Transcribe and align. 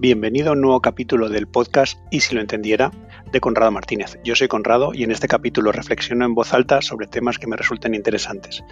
Bienvenido 0.00 0.50
a 0.50 0.52
un 0.52 0.60
nuevo 0.60 0.80
capítulo 0.80 1.28
del 1.28 1.48
podcast 1.48 1.98
Y 2.12 2.20
si 2.20 2.32
lo 2.32 2.40
entendiera 2.40 2.92
de 3.32 3.40
Conrado 3.40 3.70
Martínez. 3.70 4.18
Yo 4.24 4.34
soy 4.34 4.48
Conrado 4.48 4.92
y 4.94 5.02
en 5.02 5.10
este 5.10 5.28
capítulo 5.28 5.72
reflexiono 5.72 6.24
en 6.24 6.34
voz 6.34 6.54
alta 6.54 6.80
sobre 6.80 7.06
temas 7.06 7.38
que 7.38 7.46
me 7.46 7.56
resulten 7.56 7.94
interesantes. 7.94 8.64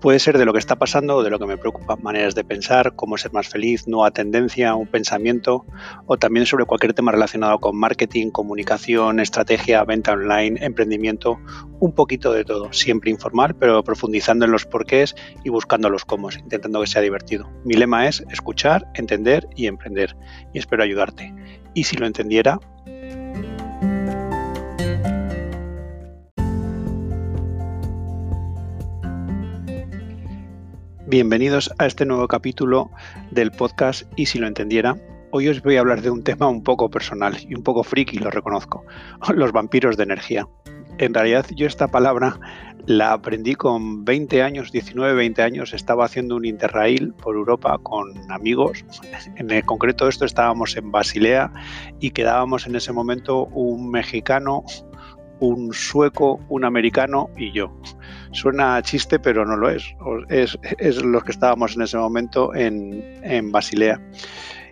Puede 0.00 0.18
ser 0.18 0.38
de 0.38 0.44
lo 0.44 0.52
que 0.52 0.58
está 0.58 0.76
pasando 0.76 1.16
o 1.16 1.22
de 1.22 1.30
lo 1.30 1.38
que 1.38 1.46
me 1.46 1.56
preocupa, 1.56 1.96
maneras 1.96 2.34
de 2.34 2.44
pensar, 2.44 2.94
cómo 2.96 3.18
ser 3.18 3.32
más 3.32 3.48
feliz, 3.48 3.86
nueva 3.86 4.10
tendencia, 4.10 4.74
un 4.74 4.86
pensamiento 4.86 5.66
o 6.06 6.16
también 6.16 6.46
sobre 6.46 6.64
cualquier 6.64 6.94
tema 6.94 7.12
relacionado 7.12 7.58
con 7.58 7.76
marketing, 7.76 8.30
comunicación, 8.30 9.20
estrategia, 9.20 9.84
venta 9.84 10.12
online, 10.12 10.64
emprendimiento, 10.64 11.38
un 11.80 11.92
poquito 11.92 12.32
de 12.32 12.44
todo, 12.44 12.72
siempre 12.72 13.10
informal, 13.10 13.54
pero 13.56 13.82
profundizando 13.84 14.44
en 14.44 14.52
los 14.52 14.64
porqués 14.64 15.14
y 15.44 15.50
buscando 15.50 15.90
los 15.90 16.04
cómo, 16.04 16.30
intentando 16.30 16.80
que 16.80 16.86
sea 16.86 17.02
divertido. 17.02 17.50
Mi 17.64 17.74
lema 17.74 18.08
es 18.08 18.24
escuchar, 18.30 18.86
entender 18.94 19.48
y 19.54 19.66
emprender 19.66 20.16
y 20.52 20.58
espero 20.58 20.82
ayudarte. 20.82 21.34
Y 21.74 21.84
si 21.84 21.96
lo 21.96 22.06
entendiera, 22.06 22.58
Bienvenidos 31.10 31.72
a 31.78 31.86
este 31.86 32.04
nuevo 32.04 32.28
capítulo 32.28 32.90
del 33.30 33.50
podcast 33.50 34.02
Y 34.14 34.26
si 34.26 34.38
lo 34.38 34.46
entendiera. 34.46 34.98
Hoy 35.30 35.48
os 35.48 35.62
voy 35.62 35.76
a 35.76 35.80
hablar 35.80 36.02
de 36.02 36.10
un 36.10 36.22
tema 36.22 36.48
un 36.48 36.62
poco 36.62 36.90
personal 36.90 37.34
y 37.48 37.54
un 37.54 37.62
poco 37.62 37.82
friki, 37.82 38.18
lo 38.18 38.30
reconozco, 38.30 38.84
los 39.34 39.50
vampiros 39.52 39.96
de 39.96 40.02
energía. 40.02 40.46
En 40.98 41.14
realidad 41.14 41.46
yo 41.56 41.66
esta 41.66 41.88
palabra 41.88 42.38
la 42.84 43.14
aprendí 43.14 43.54
con 43.54 44.04
20 44.04 44.42
años, 44.42 44.70
19, 44.70 45.14
20 45.14 45.42
años, 45.42 45.72
estaba 45.72 46.04
haciendo 46.04 46.36
un 46.36 46.44
interrail 46.44 47.14
por 47.14 47.36
Europa 47.36 47.78
con 47.82 48.12
amigos. 48.30 48.84
En 49.36 49.50
el 49.50 49.64
concreto 49.64 50.08
esto 50.08 50.26
estábamos 50.26 50.76
en 50.76 50.92
Basilea 50.92 51.50
y 52.00 52.10
quedábamos 52.10 52.66
en 52.66 52.76
ese 52.76 52.92
momento 52.92 53.46
un 53.46 53.90
mexicano, 53.90 54.62
un 55.40 55.72
sueco, 55.72 56.40
un 56.48 56.64
americano 56.64 57.30
y 57.36 57.52
yo. 57.52 57.74
Suena 58.32 58.82
chiste, 58.82 59.18
pero 59.18 59.44
no 59.44 59.56
lo 59.56 59.70
es. 59.70 59.84
Es, 60.28 60.58
es 60.78 61.02
los 61.02 61.24
que 61.24 61.32
estábamos 61.32 61.76
en 61.76 61.82
ese 61.82 61.96
momento 61.96 62.54
en, 62.54 63.20
en 63.22 63.50
Basilea. 63.50 64.00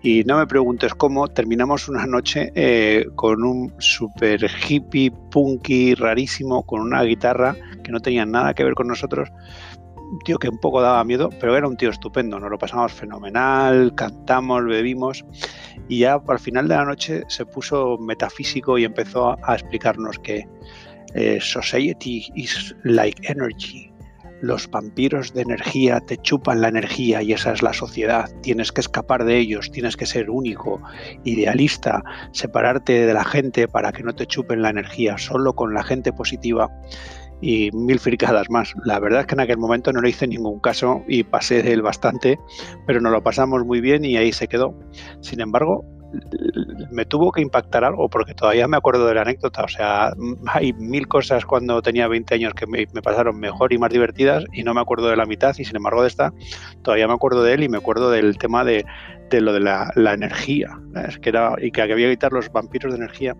Y 0.00 0.22
no 0.24 0.38
me 0.38 0.46
preguntes 0.46 0.94
cómo, 0.94 1.26
terminamos 1.26 1.88
una 1.88 2.06
noche 2.06 2.52
eh, 2.54 3.06
con 3.16 3.42
un 3.42 3.74
super 3.78 4.48
hippie, 4.68 5.10
punky, 5.10 5.94
rarísimo, 5.94 6.64
con 6.64 6.80
una 6.80 7.02
guitarra 7.02 7.56
que 7.82 7.90
no 7.90 7.98
tenía 7.98 8.24
nada 8.24 8.54
que 8.54 8.62
ver 8.62 8.74
con 8.74 8.86
nosotros. 8.86 9.28
Un 9.96 10.20
tío 10.20 10.38
que 10.38 10.48
un 10.48 10.58
poco 10.58 10.80
daba 10.80 11.02
miedo, 11.02 11.30
pero 11.40 11.56
era 11.56 11.66
un 11.66 11.76
tío 11.76 11.90
estupendo, 11.90 12.38
nos 12.38 12.50
lo 12.50 12.58
pasamos 12.58 12.92
fenomenal, 12.92 13.92
cantamos, 13.94 14.64
bebimos 14.64 15.24
y 15.88 16.00
ya 16.00 16.20
al 16.26 16.38
final 16.38 16.68
de 16.68 16.74
la 16.74 16.84
noche 16.84 17.22
se 17.28 17.46
puso 17.46 17.98
metafísico 17.98 18.78
y 18.78 18.84
empezó 18.84 19.36
a, 19.44 19.54
explicarnos 19.54 20.18
que 20.18 20.46
eh, 21.14 21.38
society 21.40 22.30
is 22.34 22.74
like 22.84 23.20
energy. 23.30 23.92
Los 24.40 24.70
vampiros 24.70 25.34
de 25.34 25.42
energía 25.42 25.98
te 26.00 26.16
chupan 26.18 26.60
la 26.60 26.68
energía 26.68 27.22
y 27.22 27.32
esa 27.32 27.52
es 27.52 27.62
la 27.62 27.72
sociedad. 27.72 28.30
Tienes 28.40 28.70
que 28.70 28.80
escapar 28.80 29.24
de 29.24 29.36
ellos, 29.36 29.72
tienes 29.72 29.96
que 29.96 30.06
ser 30.06 30.30
único, 30.30 30.80
idealista, 31.24 32.04
separarte 32.30 33.06
de 33.06 33.14
la 33.14 33.24
gente 33.24 33.66
para 33.66 33.90
que 33.90 34.04
no 34.04 34.14
te 34.14 34.26
chupen 34.26 34.62
la 34.62 34.70
energía, 34.70 35.18
solo 35.18 35.54
con 35.54 35.74
la 35.74 35.82
gente 35.82 36.12
positiva 36.12 36.70
y 37.40 37.70
mil 37.72 37.98
fricadas 37.98 38.50
más. 38.50 38.74
La 38.84 38.98
verdad 38.98 39.20
es 39.20 39.26
que 39.26 39.34
en 39.34 39.40
aquel 39.40 39.58
momento 39.58 39.92
no 39.92 40.00
le 40.00 40.10
hice 40.10 40.26
ningún 40.26 40.60
caso 40.60 41.02
y 41.08 41.22
pasé 41.22 41.62
de 41.62 41.72
él 41.72 41.82
bastante, 41.82 42.38
pero 42.86 43.00
nos 43.00 43.12
lo 43.12 43.22
pasamos 43.22 43.64
muy 43.64 43.80
bien 43.80 44.04
y 44.04 44.16
ahí 44.16 44.32
se 44.32 44.48
quedó. 44.48 44.74
Sin 45.20 45.40
embargo, 45.40 45.84
me 46.90 47.04
tuvo 47.04 47.32
que 47.32 47.40
impactar 47.40 47.84
algo 47.84 48.08
porque 48.08 48.34
todavía 48.34 48.66
me 48.68 48.76
acuerdo 48.76 49.06
de 49.06 49.14
la 49.14 49.22
anécdota. 49.22 49.64
O 49.64 49.68
sea, 49.68 50.12
hay 50.46 50.72
mil 50.72 51.06
cosas 51.08 51.44
cuando 51.44 51.80
tenía 51.82 52.08
20 52.08 52.34
años 52.34 52.54
que 52.54 52.66
me, 52.66 52.86
pasaron 52.86 53.38
mejor 53.38 53.72
y 53.72 53.78
más 53.78 53.90
divertidas 53.90 54.44
y 54.52 54.62
no 54.62 54.74
me 54.74 54.80
acuerdo 54.80 55.08
de 55.08 55.16
la 55.16 55.26
mitad 55.26 55.54
y 55.58 55.64
sin 55.64 55.76
embargo 55.76 56.02
de 56.02 56.08
esta 56.08 56.32
todavía 56.82 57.06
me 57.06 57.14
acuerdo 57.14 57.42
de 57.42 57.54
él 57.54 57.62
y 57.62 57.68
me 57.68 57.78
acuerdo 57.78 58.10
del 58.10 58.38
tema 58.38 58.64
de, 58.64 58.84
lo 59.30 59.52
de 59.52 59.60
la, 59.60 59.92
energía 59.96 60.78
es 61.06 61.18
que 61.18 61.28
era, 61.28 61.54
y 61.60 61.70
que 61.70 61.82
había 61.82 61.96
que 61.96 62.04
evitar 62.06 62.32
los 62.32 62.50
vampiros 62.50 62.92
de 62.92 62.98
energía. 62.98 63.36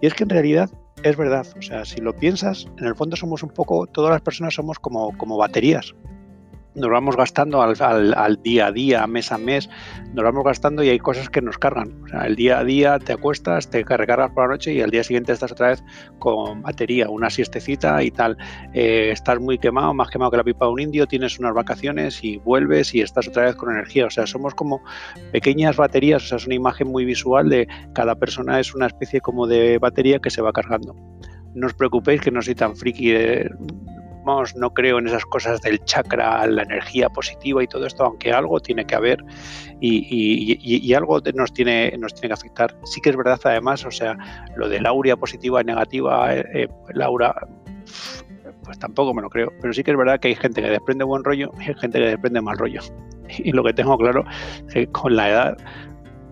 Y 0.00 0.06
es 0.06 0.14
que 0.14 0.24
en 0.24 0.30
realidad 0.30 0.70
es 1.02 1.16
verdad, 1.16 1.46
o 1.56 1.62
sea, 1.62 1.84
si 1.84 2.00
lo 2.00 2.14
piensas, 2.14 2.66
en 2.78 2.86
el 2.86 2.96
fondo 2.96 3.16
somos 3.16 3.42
un 3.42 3.50
poco, 3.50 3.86
todas 3.86 4.10
las 4.10 4.22
personas 4.22 4.54
somos 4.54 4.78
como, 4.78 5.16
como 5.18 5.36
baterías 5.36 5.94
nos 6.76 6.90
vamos 6.90 7.16
gastando 7.16 7.62
al, 7.62 8.42
día 8.42 8.66
a 8.66 8.72
día, 8.72 9.06
mes 9.06 9.32
a 9.32 9.38
mes, 9.38 9.68
nos 10.12 10.24
vamos 10.24 10.44
gastando 10.44 10.82
y 10.82 10.90
hay 10.90 10.98
cosas 10.98 11.28
que 11.28 11.40
nos 11.40 11.58
cargan. 11.58 12.02
O 12.04 12.08
sea, 12.08 12.26
el 12.26 12.36
día 12.36 12.58
a 12.58 12.64
día 12.64 12.98
te 12.98 13.12
acuestas, 13.12 13.68
te 13.70 13.82
recargas 13.82 14.30
por 14.32 14.44
la 14.44 14.54
noche 14.54 14.72
y 14.74 14.82
al 14.82 14.90
día 14.90 15.02
siguiente 15.02 15.32
estás 15.32 15.52
otra 15.52 15.68
vez 15.68 15.82
con 16.18 16.62
batería, 16.62 17.08
una 17.08 17.30
siestecita 17.30 18.02
y 18.02 18.10
tal. 18.10 18.36
Eh, 18.74 19.10
estás 19.10 19.40
muy 19.40 19.58
quemado, 19.58 19.94
más 19.94 20.10
quemado 20.10 20.30
que 20.30 20.36
la 20.36 20.44
pipa 20.44 20.66
de 20.66 20.72
un 20.72 20.80
indio, 20.80 21.06
tienes 21.06 21.38
unas 21.38 21.54
vacaciones 21.54 22.22
y 22.22 22.36
vuelves 22.38 22.94
y 22.94 23.00
estás 23.00 23.26
otra 23.28 23.44
vez 23.44 23.56
con 23.56 23.70
energía. 23.70 24.06
O 24.06 24.10
sea, 24.10 24.26
somos 24.26 24.54
como 24.54 24.82
pequeñas 25.32 25.76
baterías, 25.76 26.24
o 26.24 26.26
sea, 26.26 26.36
es 26.36 26.46
una 26.46 26.54
imagen 26.54 26.88
muy 26.88 27.04
visual 27.04 27.48
de 27.48 27.66
cada 27.94 28.14
persona 28.14 28.60
es 28.60 28.74
una 28.74 28.86
especie 28.86 29.20
como 29.20 29.46
de 29.46 29.78
batería 29.78 30.18
que 30.18 30.30
se 30.30 30.42
va 30.42 30.52
cargando. 30.52 30.94
No 31.54 31.66
os 31.66 31.74
preocupéis 31.74 32.20
que 32.20 32.30
no 32.30 32.42
soy 32.42 32.54
tan 32.54 32.76
friki 32.76 33.10
de 33.10 33.50
no 34.56 34.72
creo 34.74 34.98
en 34.98 35.06
esas 35.06 35.24
cosas 35.24 35.60
del 35.62 35.82
chakra, 35.84 36.46
la 36.46 36.62
energía 36.62 37.08
positiva 37.08 37.62
y 37.62 37.66
todo 37.66 37.86
esto, 37.86 38.04
aunque 38.04 38.32
algo 38.32 38.60
tiene 38.60 38.84
que 38.84 38.94
haber 38.94 39.24
y, 39.80 40.92
algo 40.94 41.20
nos 41.34 41.52
tiene, 41.52 41.96
nos 41.98 42.14
tiene 42.14 42.28
que 42.28 42.34
afectar. 42.34 42.76
Sí 42.84 43.00
que 43.00 43.10
es 43.10 43.16
verdad 43.16 43.40
además, 43.44 43.84
o 43.84 43.90
sea, 43.90 44.16
lo 44.56 44.68
de 44.68 44.80
la 44.80 44.90
aurea 44.90 45.16
positiva 45.16 45.60
y 45.60 45.64
negativa, 45.64 46.34
eh, 46.34 46.44
eh, 46.54 46.68
Laura, 46.94 47.34
pues 48.64 48.78
tampoco 48.78 49.14
me 49.14 49.22
lo 49.22 49.30
creo, 49.30 49.52
pero 49.60 49.72
sí 49.72 49.82
que 49.82 49.92
es 49.92 49.96
verdad 49.96 50.18
que 50.18 50.28
hay 50.28 50.34
gente 50.34 50.60
que 50.60 50.68
desprende 50.68 51.04
buen 51.04 51.22
rollo 51.22 51.52
y 51.60 51.68
hay 51.68 51.74
gente 51.74 51.98
que 51.98 52.06
desprende 52.06 52.40
mal 52.40 52.58
rollo. 52.58 52.80
Y 53.38 53.50
lo 53.50 53.64
que 53.64 53.72
tengo 53.72 53.98
claro 53.98 54.24
es 54.68 54.72
que 54.72 54.86
con 54.86 55.16
la 55.16 55.28
edad 55.28 55.56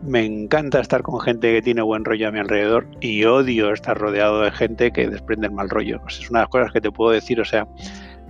me 0.05 0.25
encanta 0.25 0.81
estar 0.81 1.03
con 1.03 1.21
gente 1.21 1.53
que 1.53 1.63
tiene 1.63 1.83
buen 1.83 2.05
rollo 2.05 2.29
a 2.29 2.31
mi 2.31 2.39
alrededor 2.39 2.87
y 3.01 3.25
odio 3.25 3.73
estar 3.73 3.99
rodeado 3.99 4.43
de 4.43 4.51
gente 4.51 4.93
que 4.93 5.09
desprende 5.09 5.47
el 5.47 5.53
mal 5.53 5.71
rollo. 5.71 6.01
es 6.07 6.31
una 6.31 6.41
de 6.41 6.43
las 6.45 6.51
cosas 6.51 6.73
que 6.73 6.81
te 6.81 6.91
puedo 6.91 7.11
decir, 7.11 7.41
o 7.41 7.45
sea, 7.45 7.67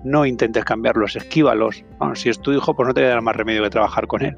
no 0.04 0.26
intentes 0.26 0.64
cambiarlos, 0.64 1.16
esquívalos. 1.16 1.82
si 2.14 2.28
es 2.28 2.38
tu 2.38 2.52
hijo, 2.52 2.76
pues 2.76 2.86
no 2.86 2.94
te 2.94 3.00
dará 3.00 3.20
más 3.20 3.34
remedio 3.34 3.62
que 3.62 3.70
trabajar 3.70 4.06
con 4.06 4.24
él. 4.24 4.36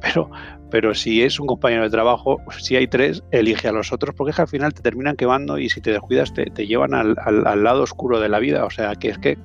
Pero, 0.00 0.30
pero 0.70 0.94
si 0.94 1.24
es 1.24 1.40
un 1.40 1.48
compañero 1.48 1.82
de 1.82 1.90
trabajo, 1.90 2.40
si 2.56 2.76
hay 2.76 2.86
tres, 2.86 3.24
elige 3.32 3.66
a 3.66 3.72
los 3.72 3.92
otros, 3.92 4.14
porque 4.14 4.30
es 4.30 4.36
que 4.36 4.42
al 4.42 4.48
final 4.48 4.72
te 4.72 4.80
terminan 4.80 5.16
quemando 5.16 5.58
y 5.58 5.68
si 5.68 5.80
te 5.80 5.90
descuidas 5.90 6.32
te, 6.32 6.66
llevan 6.68 6.94
al, 6.94 7.16
lado 7.64 7.82
oscuro 7.82 8.20
de 8.20 8.28
la 8.28 8.38
vida. 8.38 8.64
O 8.64 8.70
sea, 8.70 8.94
que 8.94 9.08
es 9.08 9.18
que 9.18 9.36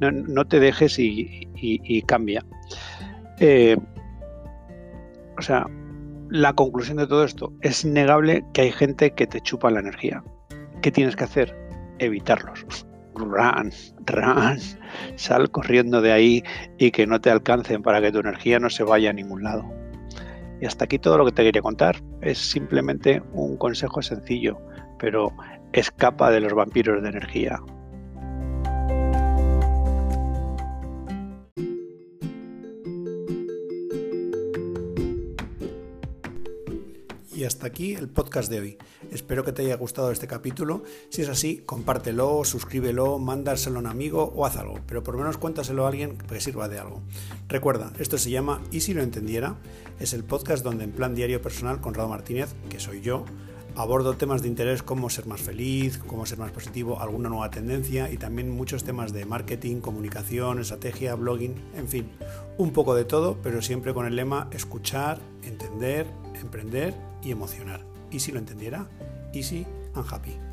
no, 0.00 0.44
te 0.44 0.60
dejes 0.60 0.98
y, 0.98 2.02
cambia. 2.06 2.44
Eh, 3.40 3.78
o 5.38 5.40
sea, 5.40 5.66
la 6.30 6.52
conclusión 6.52 6.96
de 6.96 7.06
todo 7.06 7.24
esto, 7.24 7.52
es 7.62 7.84
innegable 7.84 8.44
que 8.52 8.62
hay 8.62 8.72
gente 8.72 9.12
que 9.12 9.26
te 9.26 9.40
chupa 9.40 9.70
la 9.70 9.80
energía. 9.80 10.22
¿Qué 10.82 10.90
tienes 10.90 11.16
que 11.16 11.24
hacer? 11.24 11.56
Evitarlos. 11.98 12.86
Run, 13.14 13.72
run, 14.04 14.58
sal 15.16 15.50
corriendo 15.50 16.02
de 16.02 16.12
ahí 16.12 16.44
y 16.78 16.90
que 16.90 17.06
no 17.06 17.20
te 17.20 17.30
alcancen 17.30 17.82
para 17.82 18.02
que 18.02 18.12
tu 18.12 18.18
energía 18.18 18.58
no 18.58 18.68
se 18.68 18.84
vaya 18.84 19.10
a 19.10 19.14
ningún 19.14 19.42
lado. 19.42 19.64
Y 20.60 20.66
hasta 20.66 20.84
aquí 20.84 20.98
todo 20.98 21.16
lo 21.18 21.24
que 21.24 21.32
te 21.32 21.44
quería 21.44 21.62
contar. 21.62 21.96
Es 22.20 22.38
simplemente 22.38 23.22
un 23.32 23.56
consejo 23.56 24.02
sencillo, 24.02 24.58
pero 24.98 25.32
escapa 25.72 26.30
de 26.30 26.40
los 26.40 26.52
vampiros 26.52 27.02
de 27.02 27.08
energía. 27.08 27.58
Hasta 37.46 37.66
aquí 37.66 37.94
el 37.94 38.08
podcast 38.08 38.50
de 38.50 38.60
hoy. 38.60 38.78
Espero 39.10 39.44
que 39.44 39.52
te 39.52 39.62
haya 39.62 39.76
gustado 39.76 40.10
este 40.10 40.26
capítulo. 40.26 40.82
Si 41.08 41.22
es 41.22 41.28
así, 41.28 41.62
compártelo, 41.64 42.44
suscríbelo, 42.44 43.18
mándaselo 43.18 43.76
a 43.76 43.80
un 43.80 43.86
amigo 43.86 44.32
o 44.34 44.44
haz 44.44 44.56
algo. 44.56 44.80
Pero 44.86 45.02
por 45.02 45.14
lo 45.14 45.20
menos 45.20 45.38
cuéntaselo 45.38 45.84
a 45.84 45.88
alguien 45.88 46.18
que 46.18 46.40
sirva 46.40 46.68
de 46.68 46.78
algo. 46.78 47.02
Recuerda, 47.48 47.92
esto 47.98 48.18
se 48.18 48.30
llama 48.30 48.62
Y 48.70 48.80
si 48.80 48.94
lo 48.94 49.02
entendiera. 49.02 49.56
Es 50.00 50.12
el 50.12 50.24
podcast 50.24 50.64
donde 50.64 50.84
en 50.84 50.92
plan 50.92 51.14
diario 51.14 51.40
personal 51.40 51.80
con 51.80 51.94
Rado 51.94 52.08
Martínez, 52.08 52.54
que 52.68 52.80
soy 52.80 53.00
yo, 53.00 53.24
abordo 53.76 54.16
temas 54.16 54.42
de 54.42 54.48
interés 54.48 54.82
como 54.82 55.10
ser 55.10 55.26
más 55.26 55.40
feliz, 55.40 55.98
cómo 55.98 56.26
ser 56.26 56.38
más 56.38 56.50
positivo, 56.50 57.00
alguna 57.00 57.28
nueva 57.28 57.50
tendencia 57.50 58.10
y 58.10 58.16
también 58.16 58.50
muchos 58.50 58.84
temas 58.84 59.12
de 59.12 59.26
marketing, 59.26 59.80
comunicación, 59.80 60.60
estrategia, 60.60 61.14
blogging, 61.14 61.54
en 61.76 61.86
fin, 61.86 62.08
un 62.56 62.72
poco 62.72 62.94
de 62.94 63.04
todo, 63.04 63.38
pero 63.42 63.60
siempre 63.60 63.92
con 63.92 64.06
el 64.06 64.16
lema 64.16 64.48
escuchar, 64.50 65.20
entender, 65.44 66.06
emprender 66.40 66.94
y 67.26 67.32
emocionar. 67.32 67.84
Y 68.10 68.20
si 68.20 68.30
lo 68.30 68.38
entendiera, 68.38 68.88
easy 69.32 69.66
and 69.94 70.06
happy. 70.08 70.45